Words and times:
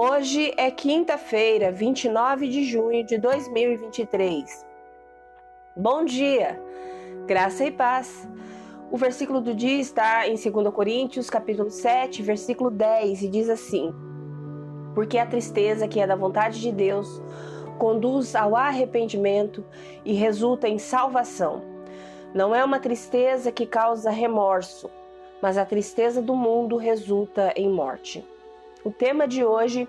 Hoje 0.00 0.54
é 0.56 0.70
quinta-feira, 0.70 1.72
29 1.72 2.46
de 2.46 2.62
junho 2.62 3.04
de 3.04 3.18
2023. 3.18 4.64
Bom 5.76 6.04
dia, 6.04 6.62
graça 7.26 7.64
e 7.64 7.72
paz. 7.72 8.28
O 8.92 8.96
versículo 8.96 9.40
do 9.40 9.52
dia 9.52 9.80
está 9.80 10.28
em 10.28 10.36
2 10.36 10.72
Coríntios, 10.72 11.28
capítulo 11.28 11.68
7, 11.68 12.22
versículo 12.22 12.70
10, 12.70 13.22
e 13.22 13.28
diz 13.28 13.48
assim: 13.48 13.92
Porque 14.94 15.18
a 15.18 15.26
tristeza 15.26 15.88
que 15.88 15.98
é 15.98 16.06
da 16.06 16.14
vontade 16.14 16.60
de 16.60 16.70
Deus 16.70 17.20
conduz 17.76 18.36
ao 18.36 18.54
arrependimento 18.54 19.64
e 20.04 20.12
resulta 20.12 20.68
em 20.68 20.78
salvação. 20.78 21.60
Não 22.32 22.54
é 22.54 22.64
uma 22.64 22.78
tristeza 22.78 23.50
que 23.50 23.66
causa 23.66 24.12
remorso, 24.12 24.88
mas 25.42 25.58
a 25.58 25.66
tristeza 25.66 26.22
do 26.22 26.36
mundo 26.36 26.76
resulta 26.76 27.52
em 27.56 27.68
morte. 27.68 28.24
O 28.84 28.90
tema 28.90 29.26
de 29.26 29.44
hoje: 29.44 29.88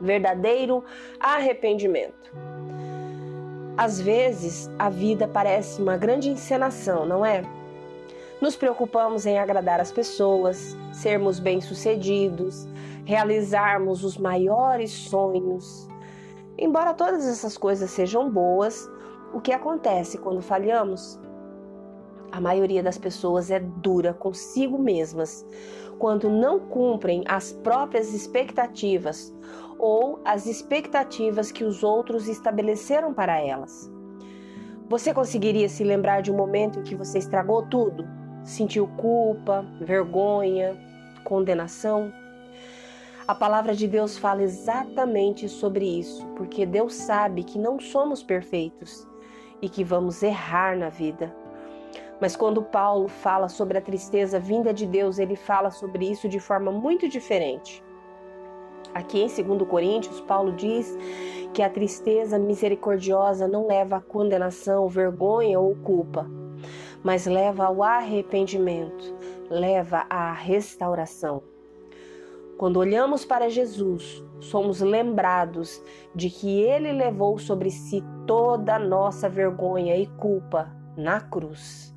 verdadeiro 0.00 0.82
arrependimento. 1.18 2.32
Às 3.76 4.00
vezes, 4.00 4.70
a 4.78 4.90
vida 4.90 5.28
parece 5.28 5.80
uma 5.80 5.96
grande 5.96 6.28
encenação, 6.28 7.06
não 7.06 7.24
é? 7.24 7.42
Nos 8.40 8.56
preocupamos 8.56 9.26
em 9.26 9.38
agradar 9.38 9.80
as 9.80 9.92
pessoas, 9.92 10.76
sermos 10.92 11.38
bem-sucedidos, 11.38 12.66
realizarmos 13.04 14.02
os 14.02 14.16
maiores 14.16 14.90
sonhos. 14.90 15.88
Embora 16.58 16.94
todas 16.94 17.26
essas 17.26 17.56
coisas 17.56 17.90
sejam 17.90 18.30
boas, 18.30 18.90
o 19.32 19.40
que 19.40 19.52
acontece 19.52 20.18
quando 20.18 20.40
falhamos? 20.40 21.18
A 22.32 22.40
maioria 22.40 22.82
das 22.82 22.96
pessoas 22.96 23.50
é 23.50 23.58
dura 23.58 24.14
consigo 24.14 24.78
mesmas 24.78 25.44
quando 25.98 26.30
não 26.30 26.60
cumprem 26.60 27.24
as 27.26 27.52
próprias 27.52 28.14
expectativas 28.14 29.34
ou 29.78 30.20
as 30.24 30.46
expectativas 30.46 31.50
que 31.50 31.64
os 31.64 31.82
outros 31.82 32.28
estabeleceram 32.28 33.12
para 33.12 33.38
elas. 33.38 33.90
Você 34.88 35.12
conseguiria 35.12 35.68
se 35.68 35.84
lembrar 35.84 36.20
de 36.20 36.32
um 36.32 36.36
momento 36.36 36.80
em 36.80 36.82
que 36.82 36.94
você 36.94 37.18
estragou 37.18 37.66
tudo? 37.66 38.06
Sentiu 38.44 38.88
culpa, 38.96 39.64
vergonha, 39.80 40.76
condenação? 41.24 42.12
A 43.26 43.34
palavra 43.34 43.74
de 43.74 43.86
Deus 43.86 44.18
fala 44.18 44.42
exatamente 44.42 45.48
sobre 45.48 45.84
isso, 45.84 46.26
porque 46.36 46.66
Deus 46.66 46.94
sabe 46.94 47.44
que 47.44 47.58
não 47.58 47.78
somos 47.78 48.22
perfeitos 48.22 49.06
e 49.62 49.68
que 49.68 49.84
vamos 49.84 50.22
errar 50.22 50.76
na 50.76 50.88
vida. 50.88 51.32
Mas 52.20 52.36
quando 52.36 52.62
Paulo 52.62 53.08
fala 53.08 53.48
sobre 53.48 53.78
a 53.78 53.80
tristeza 53.80 54.38
vinda 54.38 54.74
de 54.74 54.86
Deus, 54.86 55.18
ele 55.18 55.36
fala 55.36 55.70
sobre 55.70 56.10
isso 56.10 56.28
de 56.28 56.38
forma 56.38 56.70
muito 56.70 57.08
diferente. 57.08 57.82
Aqui 58.92 59.20
em 59.20 59.26
2 59.26 59.68
Coríntios, 59.68 60.20
Paulo 60.20 60.52
diz 60.52 60.96
que 61.54 61.62
a 61.62 61.70
tristeza 61.70 62.38
misericordiosa 62.38 63.48
não 63.48 63.66
leva 63.66 63.96
à 63.96 64.00
condenação, 64.00 64.88
vergonha 64.88 65.58
ou 65.58 65.74
culpa, 65.76 66.26
mas 67.02 67.26
leva 67.26 67.66
ao 67.66 67.82
arrependimento, 67.82 69.16
leva 69.48 70.04
à 70.10 70.32
restauração. 70.32 71.42
Quando 72.58 72.76
olhamos 72.76 73.24
para 73.24 73.48
Jesus, 73.48 74.22
somos 74.38 74.80
lembrados 74.80 75.82
de 76.14 76.28
que 76.28 76.60
ele 76.60 76.92
levou 76.92 77.38
sobre 77.38 77.70
si 77.70 78.04
toda 78.26 78.74
a 78.74 78.78
nossa 78.78 79.28
vergonha 79.28 79.96
e 79.96 80.06
culpa 80.06 80.70
na 80.96 81.20
cruz. 81.20 81.94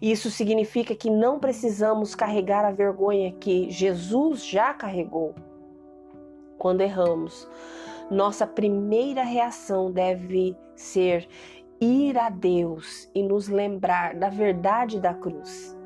Isso 0.00 0.30
significa 0.30 0.94
que 0.94 1.10
não 1.10 1.40
precisamos 1.40 2.14
carregar 2.14 2.64
a 2.64 2.70
vergonha 2.70 3.32
que 3.32 3.68
Jesus 3.70 4.44
já 4.46 4.72
carregou. 4.72 5.34
Quando 6.56 6.80
erramos, 6.80 7.48
nossa 8.10 8.46
primeira 8.46 9.22
reação 9.22 9.90
deve 9.90 10.56
ser 10.76 11.28
ir 11.80 12.16
a 12.18 12.30
Deus 12.30 13.10
e 13.14 13.22
nos 13.22 13.48
lembrar 13.48 14.14
da 14.14 14.28
verdade 14.28 15.00
da 15.00 15.14
cruz. 15.14 15.76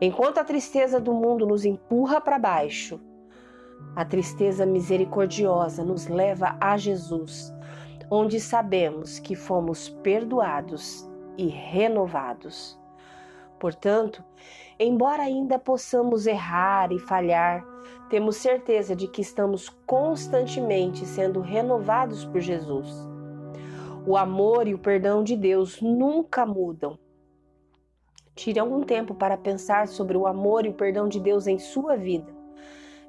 Enquanto 0.00 0.38
a 0.38 0.44
tristeza 0.44 1.00
do 1.00 1.14
mundo 1.14 1.46
nos 1.46 1.64
empurra 1.64 2.20
para 2.20 2.38
baixo, 2.38 3.00
a 3.94 4.04
tristeza 4.04 4.66
misericordiosa 4.66 5.84
nos 5.84 6.08
leva 6.08 6.56
a 6.60 6.76
Jesus, 6.76 7.54
onde 8.10 8.40
sabemos 8.40 9.18
que 9.18 9.36
fomos 9.36 9.88
perdoados 9.88 11.08
e 11.38 11.46
renovados. 11.46 12.78
Portanto, 13.64 14.22
embora 14.78 15.22
ainda 15.22 15.58
possamos 15.58 16.26
errar 16.26 16.92
e 16.92 16.98
falhar, 16.98 17.64
temos 18.10 18.36
certeza 18.36 18.94
de 18.94 19.08
que 19.08 19.22
estamos 19.22 19.70
constantemente 19.86 21.06
sendo 21.06 21.40
renovados 21.40 22.26
por 22.26 22.42
Jesus. 22.42 23.08
O 24.06 24.18
amor 24.18 24.68
e 24.68 24.74
o 24.74 24.78
perdão 24.78 25.24
de 25.24 25.34
Deus 25.34 25.80
nunca 25.80 26.44
mudam. 26.44 26.98
Tire 28.34 28.60
algum 28.60 28.82
tempo 28.82 29.14
para 29.14 29.38
pensar 29.38 29.88
sobre 29.88 30.18
o 30.18 30.26
amor 30.26 30.66
e 30.66 30.68
o 30.68 30.74
perdão 30.74 31.08
de 31.08 31.18
Deus 31.18 31.46
em 31.46 31.58
sua 31.58 31.96
vida. 31.96 32.30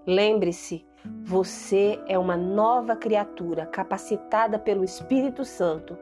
Lembre-se, 0.08 0.86
você 1.22 2.02
é 2.08 2.18
uma 2.18 2.38
nova 2.38 2.96
criatura 2.96 3.66
capacitada 3.66 4.58
pelo 4.58 4.86
Espírito 4.86 5.44
Santo 5.44 5.98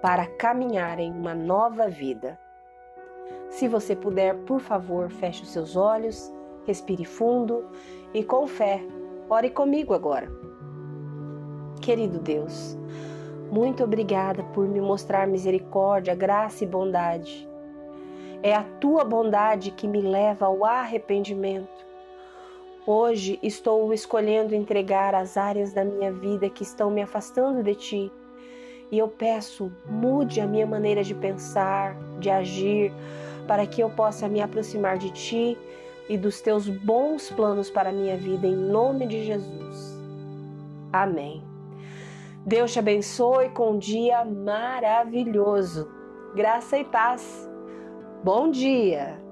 para 0.00 0.26
caminhar 0.26 0.98
em 0.98 1.12
uma 1.12 1.34
nova 1.34 1.90
vida. 1.90 2.40
Se 3.52 3.68
você 3.68 3.94
puder, 3.94 4.34
por 4.46 4.60
favor, 4.60 5.10
feche 5.10 5.42
os 5.42 5.50
seus 5.50 5.76
olhos, 5.76 6.32
respire 6.66 7.04
fundo 7.04 7.62
e 8.14 8.24
com 8.24 8.46
fé, 8.46 8.82
ore 9.28 9.50
comigo 9.50 9.92
agora. 9.92 10.26
Querido 11.82 12.18
Deus, 12.18 12.78
muito 13.50 13.84
obrigada 13.84 14.42
por 14.54 14.66
me 14.66 14.80
mostrar 14.80 15.26
misericórdia, 15.26 16.14
graça 16.14 16.64
e 16.64 16.66
bondade. 16.66 17.46
É 18.42 18.54
a 18.54 18.64
tua 18.80 19.04
bondade 19.04 19.70
que 19.70 19.86
me 19.86 20.00
leva 20.00 20.46
ao 20.46 20.64
arrependimento. 20.64 21.86
Hoje 22.86 23.38
estou 23.42 23.92
escolhendo 23.92 24.54
entregar 24.54 25.14
as 25.14 25.36
áreas 25.36 25.74
da 25.74 25.84
minha 25.84 26.10
vida 26.10 26.48
que 26.48 26.62
estão 26.62 26.90
me 26.90 27.02
afastando 27.02 27.62
de 27.62 27.74
ti. 27.74 28.12
E 28.90 28.98
eu 28.98 29.08
peço, 29.08 29.70
mude 29.86 30.40
a 30.40 30.46
minha 30.46 30.66
maneira 30.66 31.04
de 31.04 31.14
pensar, 31.14 31.94
de 32.18 32.30
agir, 32.30 32.92
para 33.52 33.66
que 33.66 33.82
eu 33.82 33.90
possa 33.90 34.30
me 34.30 34.40
aproximar 34.40 34.96
de 34.96 35.10
Ti 35.10 35.58
e 36.08 36.16
dos 36.16 36.40
Teus 36.40 36.70
bons 36.70 37.30
planos 37.30 37.68
para 37.68 37.90
a 37.90 37.92
minha 37.92 38.16
vida, 38.16 38.46
em 38.46 38.56
nome 38.56 39.06
de 39.06 39.26
Jesus. 39.26 39.94
Amém. 40.90 41.44
Deus 42.46 42.72
te 42.72 42.78
abençoe 42.78 43.50
com 43.50 43.72
um 43.72 43.78
dia 43.78 44.24
maravilhoso. 44.24 45.86
Graça 46.34 46.78
e 46.78 46.84
paz. 46.84 47.46
Bom 48.24 48.50
dia! 48.50 49.31